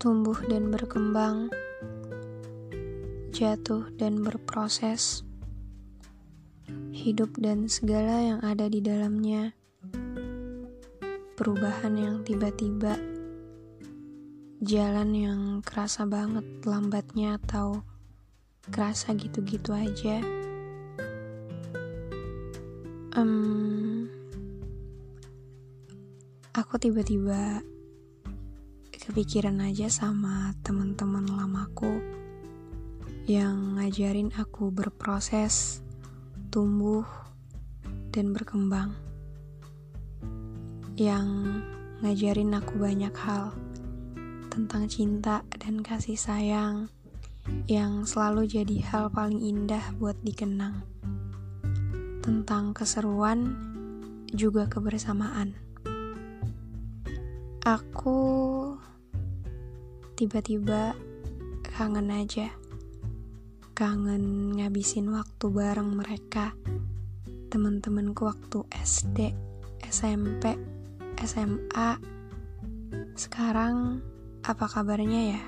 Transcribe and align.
Tumbuh 0.00 0.40
dan 0.48 0.72
berkembang, 0.72 1.52
jatuh 3.36 3.84
dan 4.00 4.24
berproses, 4.24 5.28
hidup 6.88 7.28
dan 7.36 7.68
segala 7.68 8.24
yang 8.24 8.40
ada 8.40 8.64
di 8.72 8.80
dalamnya, 8.80 9.52
perubahan 11.36 12.00
yang 12.00 12.16
tiba-tiba, 12.24 12.96
jalan 14.64 15.12
yang 15.12 15.40
kerasa 15.60 16.08
banget 16.08 16.48
lambatnya 16.64 17.36
atau 17.36 17.84
kerasa 18.72 19.12
gitu-gitu 19.12 19.76
aja. 19.76 20.24
Um, 23.12 24.08
aku 26.56 26.80
tiba-tiba 26.80 27.60
kepikiran 29.10 29.58
aja 29.66 29.90
sama 29.90 30.54
teman-teman 30.62 31.26
lamaku 31.34 31.98
yang 33.26 33.74
ngajarin 33.74 34.30
aku 34.38 34.70
berproses, 34.70 35.82
tumbuh, 36.54 37.02
dan 38.14 38.30
berkembang. 38.30 38.94
Yang 40.94 41.26
ngajarin 42.06 42.54
aku 42.54 42.78
banyak 42.78 43.10
hal 43.26 43.50
tentang 44.46 44.86
cinta 44.86 45.42
dan 45.58 45.82
kasih 45.82 46.14
sayang 46.14 46.86
yang 47.66 48.06
selalu 48.06 48.46
jadi 48.46 48.78
hal 48.94 49.10
paling 49.10 49.42
indah 49.42 49.90
buat 49.98 50.22
dikenang. 50.22 50.86
Tentang 52.22 52.78
keseruan 52.78 53.58
juga 54.30 54.70
kebersamaan. 54.70 55.58
Aku 57.66 58.18
tiba-tiba 60.20 60.92
kangen 61.64 62.12
aja. 62.12 62.52
Kangen 63.72 64.52
ngabisin 64.52 65.08
waktu 65.08 65.48
bareng 65.48 65.96
mereka. 65.96 66.52
Temen-temenku 67.48 68.28
waktu 68.28 68.68
SD, 68.68 69.32
SMP, 69.88 70.60
SMA. 71.24 71.96
Sekarang 73.16 74.04
apa 74.44 74.68
kabarnya 74.68 75.40
ya? 75.40 75.42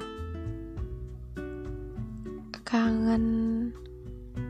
Kangen 2.65 3.25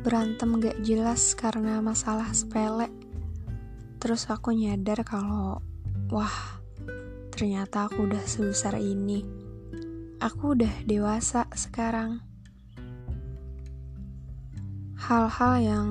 berantem 0.06 0.62
gak 0.62 0.78
jelas 0.86 1.34
karena 1.34 1.82
masalah 1.82 2.30
sepele. 2.30 2.86
Terus 3.98 4.30
aku 4.30 4.54
nyadar 4.54 5.02
kalau 5.02 5.58
wah, 6.14 6.62
ternyata 7.34 7.90
aku 7.90 8.06
udah 8.06 8.22
sebesar 8.22 8.78
ini 8.78 9.41
aku 10.22 10.54
udah 10.54 10.70
dewasa 10.86 11.50
sekarang. 11.50 12.22
Hal-hal 15.02 15.54
yang 15.58 15.88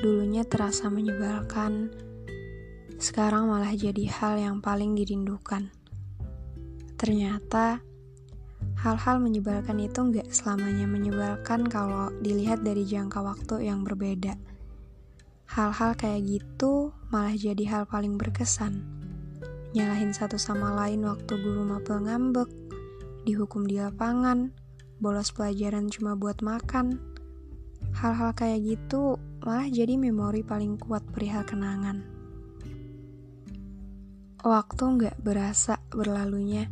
dulunya 0.00 0.48
terasa 0.48 0.88
menyebalkan, 0.88 1.92
sekarang 2.96 3.52
malah 3.52 3.76
jadi 3.76 4.08
hal 4.08 4.40
yang 4.40 4.56
paling 4.64 4.96
dirindukan. 4.96 5.68
Ternyata, 6.96 7.84
hal-hal 8.80 9.20
menyebalkan 9.20 9.76
itu 9.76 10.00
nggak 10.08 10.32
selamanya 10.32 10.88
menyebalkan 10.88 11.68
kalau 11.68 12.08
dilihat 12.24 12.64
dari 12.64 12.88
jangka 12.88 13.20
waktu 13.20 13.68
yang 13.68 13.84
berbeda. 13.84 14.40
Hal-hal 15.52 15.92
kayak 16.00 16.24
gitu 16.24 16.96
malah 17.12 17.36
jadi 17.36 17.60
hal 17.68 17.84
paling 17.84 18.16
berkesan. 18.16 18.80
Nyalahin 19.76 20.16
satu 20.16 20.40
sama 20.40 20.72
lain 20.72 21.04
waktu 21.04 21.36
guru 21.36 21.68
mapel 21.68 22.00
ngambek, 22.08 22.65
dihukum 23.26 23.66
di 23.66 23.82
lapangan, 23.82 24.54
bolos 25.02 25.34
pelajaran 25.34 25.90
cuma 25.90 26.14
buat 26.14 26.40
makan. 26.46 27.02
Hal-hal 27.98 28.32
kayak 28.38 28.62
gitu 28.62 29.18
malah 29.42 29.66
jadi 29.66 29.98
memori 29.98 30.46
paling 30.46 30.78
kuat 30.78 31.02
perihal 31.10 31.42
kenangan. 31.42 32.06
Waktu 34.46 34.84
nggak 34.86 35.16
berasa 35.26 35.82
berlalunya. 35.90 36.70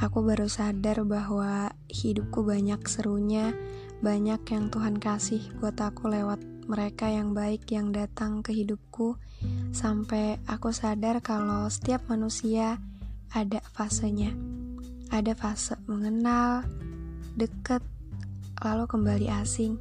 Aku 0.00 0.24
baru 0.24 0.48
sadar 0.48 1.04
bahwa 1.04 1.68
hidupku 1.90 2.46
banyak 2.46 2.80
serunya, 2.88 3.52
banyak 4.00 4.40
yang 4.48 4.70
Tuhan 4.70 4.96
kasih 4.96 5.42
buat 5.58 5.76
aku 5.76 6.08
lewat 6.08 6.38
mereka 6.70 7.10
yang 7.10 7.34
baik 7.34 7.66
yang 7.74 7.90
datang 7.90 8.46
ke 8.46 8.54
hidupku, 8.54 9.18
sampai 9.74 10.38
aku 10.46 10.70
sadar 10.70 11.18
kalau 11.18 11.66
setiap 11.66 12.06
manusia 12.06 12.78
ada 13.34 13.58
fasenya. 13.74 14.32
Ada 15.08 15.32
fase 15.32 15.72
mengenal, 15.88 16.68
dekat, 17.32 17.80
lalu 18.60 18.84
kembali 18.84 19.26
asing. 19.40 19.80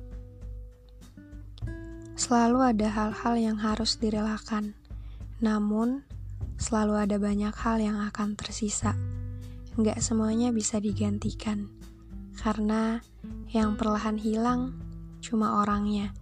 Selalu 2.16 2.72
ada 2.72 2.88
hal-hal 2.88 3.36
yang 3.36 3.60
harus 3.60 4.00
direlakan, 4.00 4.72
namun 5.44 6.08
selalu 6.56 7.04
ada 7.04 7.20
banyak 7.20 7.52
hal 7.52 7.78
yang 7.78 8.00
akan 8.08 8.40
tersisa. 8.40 8.96
Nggak 9.76 10.00
semuanya 10.00 10.56
bisa 10.56 10.80
digantikan, 10.80 11.68
karena 12.40 13.04
yang 13.52 13.76
perlahan 13.76 14.16
hilang 14.16 14.80
cuma 15.20 15.60
orangnya, 15.60 16.16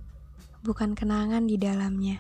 bukan 0.65 0.97
kenangan 0.97 1.45
di 1.45 1.61
dalamnya. 1.61 2.17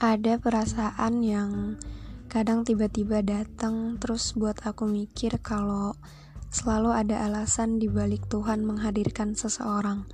Ada 0.00 0.40
perasaan 0.40 1.20
yang 1.20 1.76
Kadang 2.32 2.64
tiba-tiba 2.64 3.20
datang 3.20 4.00
terus 4.00 4.32
buat 4.32 4.56
aku 4.64 4.88
mikir 4.88 5.36
kalau 5.44 5.92
selalu 6.48 6.88
ada 6.96 7.28
alasan 7.28 7.76
di 7.76 7.92
balik 7.92 8.24
Tuhan 8.32 8.64
menghadirkan 8.64 9.36
seseorang. 9.36 10.08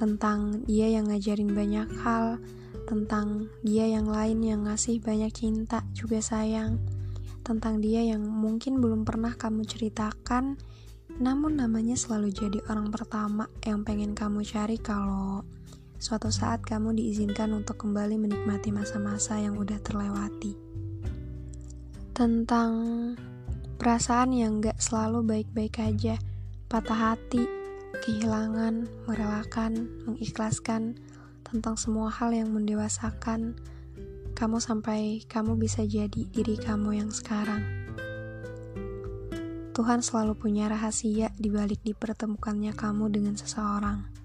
Tentang 0.00 0.64
dia 0.64 0.88
yang 0.88 1.12
ngajarin 1.12 1.52
banyak 1.52 1.92
hal, 2.00 2.40
tentang 2.88 3.52
dia 3.60 3.84
yang 3.84 4.08
lain 4.08 4.40
yang 4.40 4.64
ngasih 4.64 5.04
banyak 5.04 5.28
cinta 5.28 5.84
juga 5.92 6.24
sayang, 6.24 6.80
tentang 7.44 7.84
dia 7.84 8.00
yang 8.00 8.24
mungkin 8.24 8.80
belum 8.80 9.04
pernah 9.04 9.36
kamu 9.36 9.68
ceritakan, 9.68 10.56
namun 11.20 11.60
namanya 11.60 12.00
selalu 12.00 12.32
jadi 12.32 12.64
orang 12.72 12.88
pertama 12.88 13.44
yang 13.68 13.84
pengen 13.84 14.16
kamu 14.16 14.40
cari 14.40 14.80
kalau 14.80 15.44
suatu 16.00 16.32
saat 16.32 16.64
kamu 16.64 16.96
diizinkan 16.96 17.52
untuk 17.52 17.76
kembali 17.76 18.16
menikmati 18.16 18.72
masa-masa 18.72 19.36
yang 19.36 19.60
udah 19.60 19.76
terlewati 19.84 20.71
tentang 22.12 22.72
perasaan 23.80 24.36
yang 24.36 24.60
gak 24.60 24.76
selalu 24.76 25.24
baik-baik 25.24 25.80
aja, 25.80 26.20
patah 26.68 27.16
hati, 27.16 27.48
kehilangan, 28.04 28.84
merelakan, 29.08 29.88
mengikhlaskan, 30.04 31.00
tentang 31.40 31.76
semua 31.80 32.12
hal 32.12 32.36
yang 32.36 32.52
mendewasakan 32.52 33.56
kamu 34.32 34.56
sampai 34.60 35.24
kamu 35.24 35.56
bisa 35.60 35.84
jadi 35.84 36.24
diri 36.28 36.56
kamu 36.56 37.00
yang 37.00 37.10
sekarang. 37.12 37.64
Tuhan 39.72 40.04
selalu 40.04 40.36
punya 40.36 40.68
rahasia 40.68 41.32
di 41.36 41.48
balik 41.48 41.80
dipertemukannya 41.80 42.76
kamu 42.76 43.08
dengan 43.08 43.40
seseorang. 43.40 44.21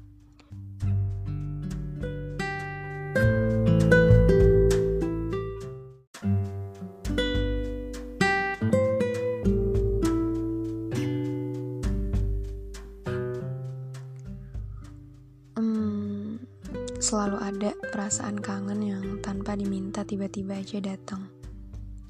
Selalu 17.08 17.40
ada 17.40 17.72
perasaan 17.88 18.36
kangen 18.36 18.84
yang 18.84 19.24
tanpa 19.24 19.56
diminta 19.56 20.04
tiba-tiba 20.04 20.60
aja 20.60 20.84
datang. 20.84 21.32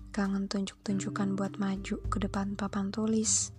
Kangen 0.10 0.50
tunjuk-tunjukkan 0.50 1.38
buat 1.38 1.62
maju 1.62 2.02
ke 2.10 2.18
depan 2.18 2.58
papan 2.58 2.90
tulis. 2.90 3.54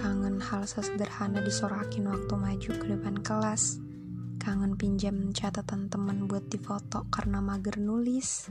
Kangen 0.00 0.40
hal 0.40 0.64
sesederhana 0.64 1.44
disorakin 1.44 2.08
waktu 2.08 2.34
maju 2.40 2.70
ke 2.72 2.86
depan 2.88 3.20
kelas. 3.20 3.84
kangen 4.40 4.80
pinjam 4.80 5.28
catatan 5.36 5.92
teman 5.92 6.24
buat 6.24 6.48
difoto 6.48 7.04
karena 7.12 7.44
mager 7.44 7.76
nulis, 7.76 8.48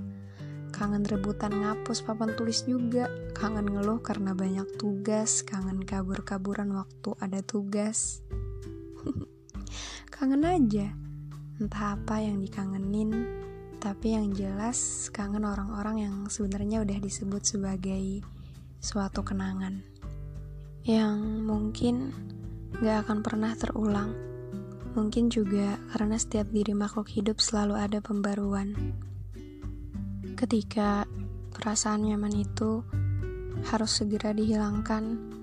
kangen 0.69 1.09
rebutan 1.09 1.57
ngapus 1.57 2.05
papan 2.05 2.37
tulis 2.37 2.69
juga, 2.69 3.09
kangen 3.33 3.65
ngeluh 3.65 3.97
karena 4.05 4.37
banyak 4.37 4.77
tugas, 4.77 5.41
kangen 5.41 5.81
kabur-kaburan 5.81 6.69
waktu 6.69 7.17
ada 7.17 7.41
tugas. 7.41 8.21
kangen 10.13 10.43
aja, 10.45 10.91
entah 11.59 11.95
apa 11.95 12.19
yang 12.19 12.43
dikangenin, 12.43 13.11
tapi 13.79 14.17
yang 14.17 14.33
jelas 14.35 15.07
kangen 15.13 15.47
orang-orang 15.47 16.09
yang 16.09 16.15
sebenarnya 16.27 16.83
udah 16.83 16.97
disebut 16.99 17.43
sebagai 17.45 18.23
suatu 18.81 19.23
kenangan 19.23 19.81
yang 20.85 21.41
mungkin 21.41 22.13
gak 22.77 23.07
akan 23.07 23.25
pernah 23.25 23.51
terulang. 23.57 24.13
Mungkin 24.95 25.27
juga 25.27 25.75
karena 25.91 26.15
setiap 26.15 26.47
diri 26.53 26.71
makhluk 26.71 27.11
hidup 27.11 27.43
selalu 27.43 27.75
ada 27.75 27.99
pembaruan 27.99 28.95
ketika 30.35 31.07
perasaan 31.55 32.05
nyaman 32.05 32.35
itu 32.35 32.83
harus 33.65 33.91
segera 33.95 34.35
dihilangkan, 34.35 35.34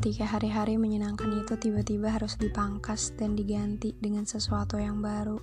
ketika 0.00 0.24
hari-hari 0.24 0.80
menyenangkan 0.80 1.28
itu 1.44 1.60
tiba-tiba 1.60 2.08
harus 2.16 2.32
dipangkas 2.40 3.12
dan 3.20 3.36
diganti 3.36 3.92
dengan 4.00 4.24
sesuatu 4.24 4.80
yang 4.80 5.04
baru, 5.04 5.36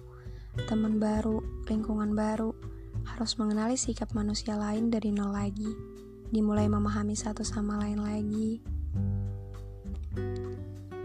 teman 0.66 0.98
baru, 0.98 1.46
lingkungan 1.70 2.18
baru, 2.18 2.58
harus 3.06 3.38
mengenali 3.38 3.78
sikap 3.78 4.18
manusia 4.18 4.58
lain 4.58 4.90
dari 4.90 5.14
nol 5.14 5.30
lagi, 5.30 5.70
dimulai 6.34 6.66
memahami 6.66 7.14
satu 7.14 7.46
sama 7.46 7.78
lain 7.86 8.02
lagi. 8.02 8.58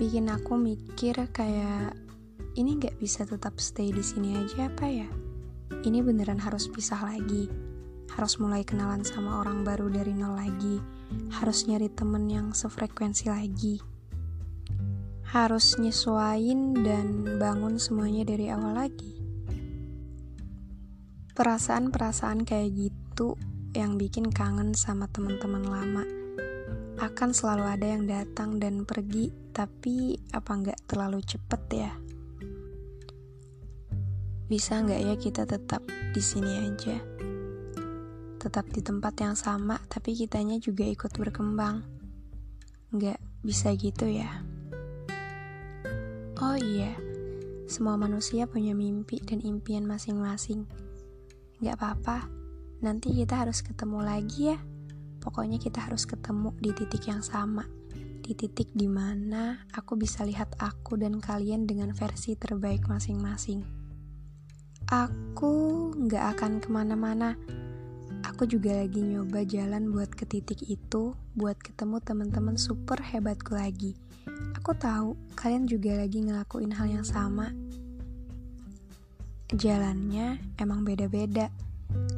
Bikin 0.01 0.33
aku 0.33 0.57
mikir 0.57 1.21
kayak 1.29 1.93
ini 2.57 2.81
gak 2.81 2.97
bisa 2.97 3.29
tetap 3.29 3.61
stay 3.61 3.93
di 3.93 4.01
sini 4.01 4.33
aja 4.33 4.73
apa 4.73 4.89
ya? 4.89 5.09
Ini 5.85 6.01
beneran 6.01 6.41
harus 6.41 6.73
pisah 6.73 7.05
lagi 7.05 7.72
harus 8.11 8.43
mulai 8.43 8.67
kenalan 8.67 9.07
sama 9.07 9.45
orang 9.45 9.63
baru 9.63 9.87
dari 9.87 10.11
nol 10.11 10.35
lagi, 10.35 10.83
harus 11.39 11.71
nyari 11.71 11.87
temen 11.93 12.27
yang 12.27 12.51
sefrekuensi 12.51 13.31
lagi, 13.31 13.79
harus 15.33 15.79
nyesuain 15.81 16.77
dan 16.83 17.39
bangun 17.39 17.79
semuanya 17.79 18.27
dari 18.27 18.51
awal 18.51 18.77
lagi. 18.77 19.17
Perasaan-perasaan 21.33 22.45
kayak 22.45 22.71
gitu 22.77 23.41
yang 23.73 23.97
bikin 23.97 24.29
kangen 24.29 24.77
sama 24.77 25.09
teman-teman 25.09 25.65
lama 25.65 26.05
akan 27.01 27.33
selalu 27.33 27.65
ada 27.65 27.87
yang 27.89 28.05
datang 28.05 28.61
dan 28.61 28.85
pergi, 28.85 29.33
tapi 29.57 30.21
apa 30.31 30.53
nggak 30.53 30.87
terlalu 30.87 31.25
cepet 31.25 31.63
ya? 31.73 31.93
Bisa 34.47 34.85
nggak 34.85 35.01
ya 35.01 35.15
kita 35.17 35.43
tetap 35.49 35.81
di 36.13 36.21
sini 36.21 36.61
aja? 36.61 37.01
Tetap 38.43 38.67
di 38.75 38.83
tempat 38.83 39.15
yang 39.23 39.39
sama, 39.39 39.79
tapi 39.87 40.19
kitanya 40.19 40.59
juga 40.59 40.83
ikut 40.83 41.15
berkembang. 41.15 41.87
Nggak 42.91 43.23
bisa 43.47 43.71
gitu 43.79 44.11
ya. 44.11 44.43
Oh 46.43 46.59
iya, 46.59 46.99
semua 47.71 47.95
manusia 47.95 48.51
punya 48.51 48.75
mimpi 48.75 49.23
dan 49.23 49.39
impian 49.47 49.87
masing-masing. 49.87 50.67
Nggak 51.63 51.79
apa-apa, 51.79 52.27
nanti 52.83 53.15
kita 53.15 53.47
harus 53.47 53.63
ketemu 53.63 54.03
lagi 54.03 54.51
ya. 54.51 54.59
Pokoknya 55.23 55.63
kita 55.63 55.87
harus 55.87 56.03
ketemu 56.03 56.51
di 56.59 56.75
titik 56.75 57.07
yang 57.07 57.23
sama. 57.23 57.63
Di 58.23 58.35
titik 58.35 58.75
di 58.75 58.91
mana 58.91 59.71
aku 59.71 59.95
bisa 59.95 60.27
lihat 60.27 60.59
aku 60.59 60.99
dan 60.99 61.23
kalian 61.23 61.71
dengan 61.71 61.95
versi 61.95 62.35
terbaik 62.35 62.91
masing-masing. 62.91 63.63
Aku 64.91 65.55
nggak 65.95 66.25
akan 66.37 66.59
ke 66.59 66.69
mana-mana 66.75 67.39
Aku 68.43 68.59
juga 68.59 68.75
lagi 68.75 68.99
nyoba 68.99 69.47
jalan 69.47 69.95
buat 69.95 70.19
ke 70.19 70.27
titik 70.27 70.67
itu, 70.67 71.15
buat 71.39 71.55
ketemu 71.63 72.03
teman-teman 72.03 72.59
super 72.59 72.99
hebatku 72.99 73.55
lagi. 73.55 73.95
Aku 74.59 74.75
tahu 74.75 75.15
kalian 75.39 75.71
juga 75.71 76.03
lagi 76.03 76.27
ngelakuin 76.27 76.75
hal 76.75 76.91
yang 76.91 77.07
sama. 77.07 77.55
Jalannya 79.47 80.43
emang 80.59 80.83
beda-beda. 80.83 81.55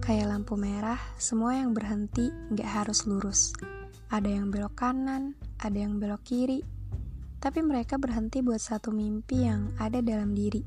Kayak 0.00 0.32
lampu 0.32 0.56
merah, 0.56 0.96
semua 1.20 1.60
yang 1.60 1.76
berhenti 1.76 2.32
nggak 2.56 2.70
harus 2.72 3.04
lurus. 3.04 3.52
Ada 4.08 4.32
yang 4.40 4.48
belok 4.48 4.80
kanan, 4.80 5.36
ada 5.60 5.76
yang 5.76 6.00
belok 6.00 6.24
kiri. 6.24 6.64
Tapi 7.36 7.60
mereka 7.60 8.00
berhenti 8.00 8.40
buat 8.40 8.64
satu 8.64 8.88
mimpi 8.96 9.44
yang 9.44 9.76
ada 9.76 10.00
dalam 10.00 10.32
diri. 10.32 10.64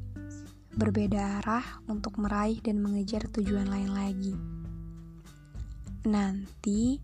Berbeda 0.78 1.42
arah 1.42 1.82
untuk 1.90 2.22
meraih 2.22 2.62
dan 2.62 2.78
mengejar 2.78 3.26
tujuan 3.34 3.66
lain 3.66 3.90
lagi. 3.98 4.57
Nanti, 6.08 7.04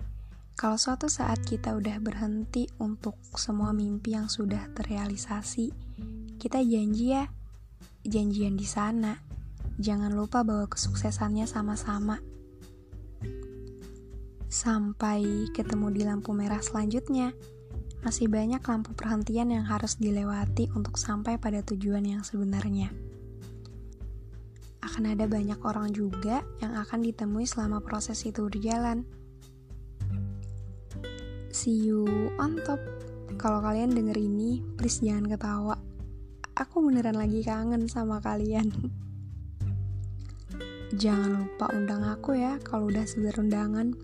kalau 0.55 0.79
suatu 0.79 1.11
saat 1.11 1.44
kita 1.44 1.75
udah 1.75 2.00
berhenti 2.00 2.71
untuk 2.79 3.19
semua 3.35 3.75
mimpi 3.75 4.15
yang 4.15 4.31
sudah 4.31 4.71
terrealisasi, 4.71 5.75
kita 6.39 6.63
janji 6.63 7.11
ya, 7.11 7.27
janjian 8.07 8.55
di 8.55 8.63
sana. 8.63 9.19
Jangan 9.75 10.15
lupa 10.15 10.47
bawa 10.47 10.71
kesuksesannya 10.71 11.44
sama-sama. 11.44 12.23
Sampai 14.47 15.51
ketemu 15.51 15.91
di 15.91 16.07
lampu 16.07 16.31
merah 16.31 16.63
selanjutnya, 16.63 17.35
masih 18.07 18.31
banyak 18.31 18.63
lampu 18.63 18.95
perhentian 18.95 19.51
yang 19.51 19.67
harus 19.67 19.99
dilewati 19.99 20.71
untuk 20.79 20.95
sampai 20.95 21.35
pada 21.35 21.59
tujuan 21.59 22.07
yang 22.07 22.23
sebenarnya 22.23 22.95
akan 24.94 25.18
ada 25.18 25.25
banyak 25.25 25.57
orang 25.66 25.90
juga 25.90 26.45
yang 26.62 26.78
akan 26.78 27.01
ditemui 27.01 27.50
selama 27.50 27.81
proses 27.81 28.30
itu 28.30 28.45
berjalan. 28.45 29.10
See 31.50 31.90
you 31.90 32.30
on 32.38 32.62
top. 32.62 32.78
Kalau 33.42 33.66
kalian 33.66 33.98
denger 33.98 34.22
ini, 34.22 34.62
please 34.78 35.01
jangan 35.01 35.34
ketawa. 35.34 35.81
Aku 36.54 36.86
beneran 36.86 37.18
lagi 37.18 37.42
kangen 37.42 37.90
sama 37.90 38.22
kalian. 38.22 38.69
jangan 41.01 41.42
lupa 41.42 41.74
undang 41.74 42.06
aku 42.06 42.38
ya 42.38 42.62
kalau 42.62 42.94
udah 42.94 43.10
sebar 43.10 43.34
undangan. 43.42 43.98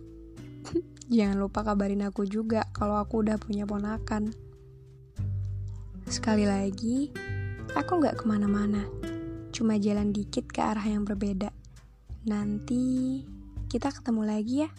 jangan 1.13 1.37
lupa 1.37 1.61
kabarin 1.61 2.01
aku 2.01 2.25
juga 2.25 2.65
kalau 2.73 2.97
aku 2.97 3.21
udah 3.21 3.37
punya 3.37 3.69
ponakan. 3.69 4.33
Sekali 6.09 6.49
lagi, 6.49 7.13
aku 7.77 8.01
gak 8.01 8.17
ke 8.17 8.25
mana-mana 8.25 8.98
cuma 9.59 9.75
jalan 9.75 10.15
dikit 10.15 10.47
ke 10.47 10.63
arah 10.63 10.87
yang 10.87 11.03
berbeda. 11.03 11.51
Nanti 12.23 13.19
kita 13.67 13.91
ketemu 13.91 14.23
lagi 14.23 14.63
ya. 14.63 14.71